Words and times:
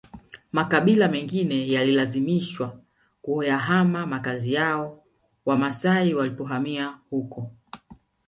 Makabila 0.51 1.07
mengine 1.07 1.71
yalilazimishwa 1.71 2.79
kuyahama 3.21 4.05
makazi 4.07 4.53
yao 4.53 5.03
Wamasai 5.45 6.13
walipohamia 6.13 6.99
huko 7.09 7.51